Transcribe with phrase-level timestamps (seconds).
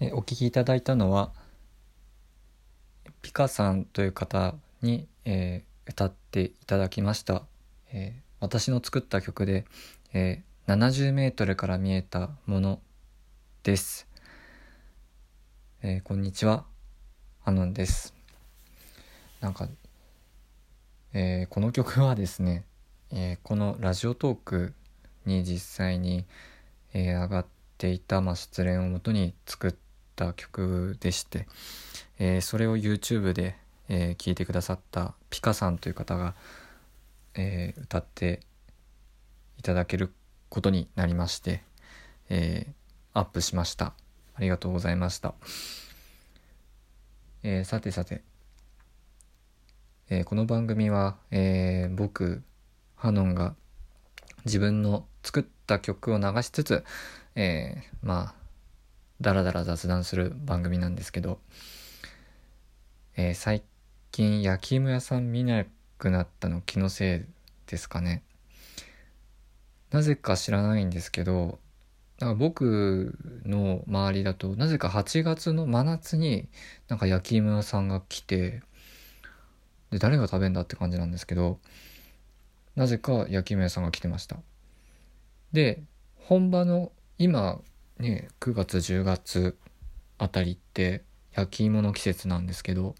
[0.00, 1.32] えお聴きいただいたのは
[3.22, 7.42] ピカさんという方に、えー、歌っていただきました、
[7.92, 9.64] えー、私の作った曲で、
[10.12, 12.80] えー、70メートルから見えたもの
[13.62, 14.06] です、
[15.82, 16.64] えー、こんにちは。
[17.44, 18.12] アノンです。
[19.40, 19.68] なんか、
[21.14, 22.64] えー、この曲はですね、
[23.12, 24.74] えー、このラジオトーク
[25.24, 26.26] に実際に、
[26.92, 27.46] えー、上がっ
[27.78, 29.85] ていた、まあ、失恋をもとに作った
[30.24, 31.46] った曲でして、
[32.18, 33.56] えー、それを YouTube で、
[33.88, 36.34] えー、聴いてくださったピカさんという方が、
[37.34, 38.40] えー、歌って
[39.58, 40.12] いただける
[40.48, 41.62] ことになりまして、
[42.30, 42.66] え、
[43.12, 43.92] アップしました。
[44.34, 45.34] ありがとうございました。
[47.42, 48.22] え、さてさて、
[50.08, 52.42] え、この番組は、え、僕、
[52.96, 53.54] ハノンが
[54.44, 56.84] 自分の作った曲を流しつつ、
[57.34, 58.45] え、まあ
[59.20, 61.38] ダラダラ雑談する番組なんですけど、
[63.16, 63.62] えー、最
[64.10, 65.64] 近焼き芋屋さん見な
[65.98, 68.22] くなったの気のせいですかね。
[69.90, 71.58] なぜか知らないんですけど、
[72.18, 73.14] なんか僕
[73.44, 76.48] の周りだとなぜか8月の真夏に
[76.88, 78.62] なんか焼き芋屋さんが来て
[79.90, 81.58] で誰が食べんだって感じなんですけど
[82.74, 84.36] なぜか焼き芋屋さんが来てました
[85.52, 85.82] で
[86.16, 87.60] 本場の今
[87.98, 89.56] ね9月10月
[90.18, 92.94] あたりって焼き芋の季節なんですけど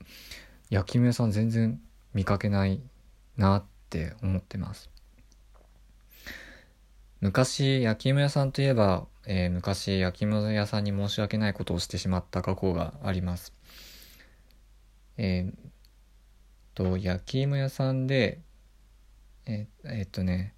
[0.71, 1.81] 焼き芋屋さん全然
[2.15, 2.81] 見かけない
[3.37, 4.91] なって思ってます。
[7.21, 13.55] 昔焼き芋屋さんといえば、えー、昔焼き芋屋さんに申し訳ないことをしてしまった過去があります。
[15.17, 15.55] えー、
[16.75, 18.41] と焼き芋屋さんで
[19.47, 20.55] えー、えー、っとね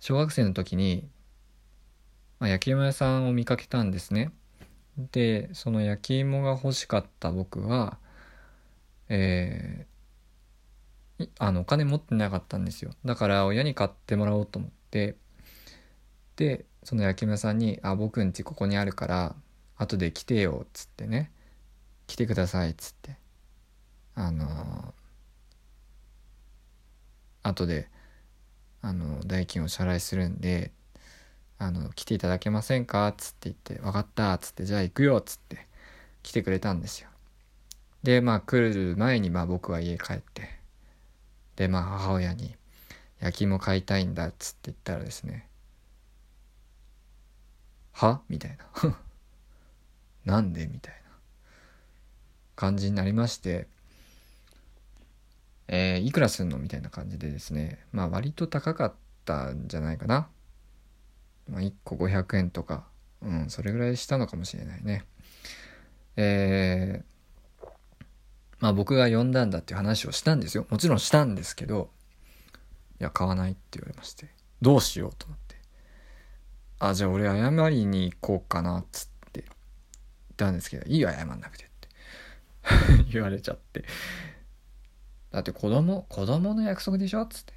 [0.00, 1.08] 小学生の時に
[2.38, 4.32] まあ、焼き芋屋さんを見かけたんですね。
[5.12, 7.98] でその焼き芋が欲しかった僕は
[9.08, 12.92] えー、あのお金持ってなかったんですよ。
[13.04, 15.16] だから親に買ってもらおうと思って。
[16.36, 19.36] でその焼き芋屋さんに「あ僕んちここにあるから
[19.76, 21.30] 後で来てよ」っつってね
[22.08, 23.16] 「来てください」っつって。
[24.16, 24.92] あのー、
[27.42, 27.88] 後で
[28.80, 30.72] あの代金を支払いするんで
[31.64, 33.08] あの、来ていただけませんか？
[33.08, 35.66] っつって言って、分かったっつって、じゃあ行くよっつって
[36.22, 37.08] 来てくれたんですよ。
[38.02, 40.60] で、まあ来る前にまあ僕は家帰って、
[41.56, 42.54] で、まあ母親に
[43.20, 45.48] 焼き芋買いたいんだっつって言ったらですね、
[47.92, 48.20] は？
[48.28, 48.96] みたいな。
[50.36, 50.66] なんで？
[50.66, 51.00] みたいな
[52.56, 53.68] 感じになりまして、
[55.68, 56.58] えー、いくらすんの？
[56.58, 58.94] みたいな感じでですね、まあ割と高かっ
[59.24, 60.28] たんじゃないかな。
[61.48, 62.84] まあ、1個500円とか、
[63.22, 65.04] うん、それぐらいしたのかもしれないね。
[66.16, 67.66] えー、
[68.60, 70.66] まあ僕が呼んだんだっていう話をしたんですよ。
[70.70, 71.90] もちろんしたんですけど、
[73.00, 74.28] いや、買わないって言われまして、
[74.62, 75.56] どうしようと思って。
[76.78, 79.54] あ、じゃあ俺謝りに行こうかな、っつって言っ
[80.36, 81.88] たんですけど、いいよ、謝んなくてって
[83.12, 83.84] 言われちゃって。
[85.30, 87.52] だって子供、子供の約束でしょっつって。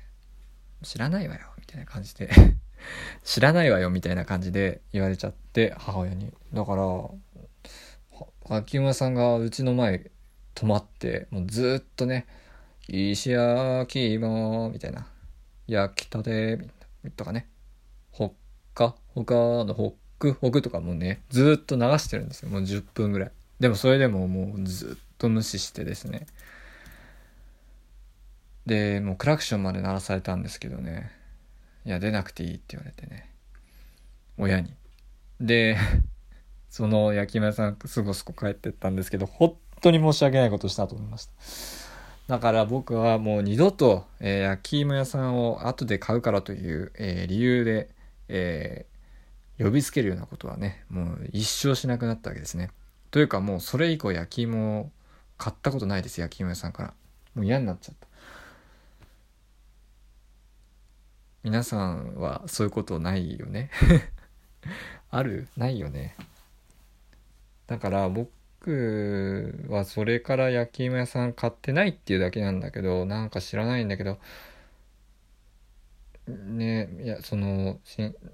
[0.83, 2.29] 知らないわよ、みたいな感じで
[3.23, 6.33] 知らないわよみたいな感じで言われちゃって母親に。
[6.53, 6.83] だから
[8.49, 10.09] 秋山さんがうちの前
[10.55, 12.25] 泊まってもうずっとね
[12.87, 15.07] 「石焼き芋」みたいな
[15.67, 16.59] 「焼きたて」
[17.15, 17.47] とかね
[18.11, 18.33] 「ほっ
[18.73, 22.49] かほかのほっくほく」とかもねずっと流してるんですよ。
[22.49, 23.31] もう10分ぐらい。
[23.59, 26.27] でもそれでももうずっと無視してですね。
[28.65, 31.11] でもうクラクションまで鳴らされたんですけどね。
[31.87, 33.29] いや、出なくていいって言われてね。
[34.37, 34.73] 親に。
[35.39, 35.77] で、
[36.69, 41.27] その焼き芋屋さん、すごすご帰ってったんですけど、本当に申し訳ないことしたと思いまし
[42.27, 42.35] た。
[42.35, 47.89] だから僕はもう二度と、えー、焼き芋屋さんを後で買うからという、えー、理由で、
[48.27, 52.69] えー、呼びつけるようなことはね、もう一生しなくなったわけですね。
[53.11, 54.91] というかもうそれ以降焼き芋を
[55.37, 56.93] 買ったことないです、焼き芋屋さんから。
[57.33, 58.06] もう嫌になっちゃった。
[61.47, 63.71] 皆さんはそういうことないよね？
[65.09, 65.47] ある？
[65.55, 66.13] ないよね？
[67.67, 74.19] だから僕はそれから焼き芋屋さん買ってないっていうだけなんだけどなんか知らないんだけど
[76.27, 77.79] ねいやその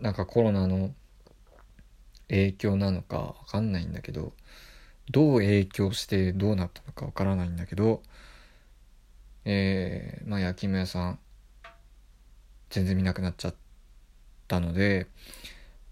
[0.02, 0.96] なんかコロナの
[2.30, 4.34] 影響なのかわかんないんだけど
[5.12, 8.02] どう影響してどうなったのかわからないんだけど
[9.46, 11.20] えー、まあ焼き芋屋さん
[12.74, 13.56] 全然見なくなっちゃっ
[14.48, 15.08] たので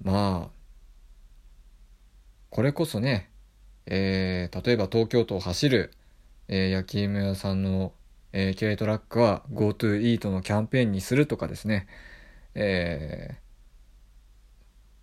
[0.02, 0.50] まあ
[2.50, 3.32] これこそね
[3.86, 5.92] えー、例えば東京都を走る、
[6.48, 7.94] えー、焼き芋屋さんの、
[8.32, 11.88] えー、軽トラックは GoTo イートのキャンペーンにするとかですね、
[12.56, 13.38] え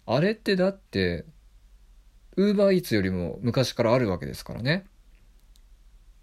[0.06, 1.24] ー、あれってだって、
[2.36, 4.86] ウーバーイーツよりも昔からあるわけですからね。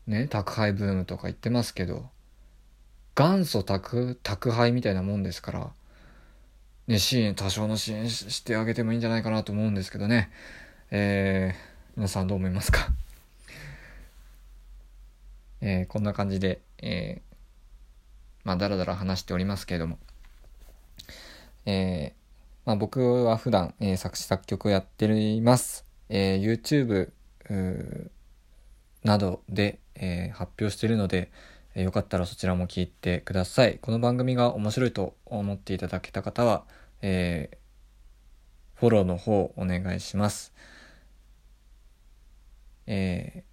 [0.07, 2.09] ね、宅配ブームとか言ってますけど、
[3.15, 5.71] 元祖宅、宅配みたいなもんですから、
[6.87, 10.29] ね、支援、多少の支援してあげてもいいんじゃないかなと思うんですけどね。
[10.91, 11.57] えー、
[11.95, 12.89] 皆さんどう思いますか？
[15.61, 17.35] えー、こんな感じで、えー、
[18.43, 19.97] まあ、だらだら話しておりますけれども、
[21.65, 22.13] えー、
[22.65, 25.85] まあ、僕は普段、えー、作詞作曲をやっています。
[26.09, 27.09] えー、YouTube
[29.03, 31.31] などで、えー、発表しているので、
[31.75, 33.79] え、よかったらそちらも聞いてください。
[33.79, 36.63] この番組が面白いと思っていただけた方は、
[37.01, 37.57] えー、
[38.79, 40.53] フォローの方お願いします。
[42.87, 43.43] え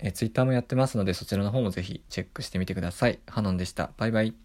[0.00, 3.20] ー、えー、Twitter もやってますのでそちらの方もぜひチェックしてみてください。
[3.26, 3.92] ハノンでした。
[3.96, 4.43] バイバイ。